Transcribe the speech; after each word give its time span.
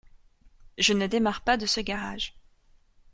Je 0.79 0.93
ne 0.93 1.05
démarre 1.05 1.41
pas 1.43 1.57
de 1.57 1.67
ce 1.67 1.79
garage. 1.79 2.33